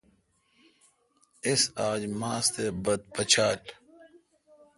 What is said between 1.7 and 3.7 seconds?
اج ماس تے بت پچال۔